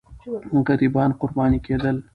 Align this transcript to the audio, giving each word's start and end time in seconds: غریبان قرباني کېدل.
غریبان 0.67 1.09
قرباني 1.19 1.57
کېدل. 1.65 1.97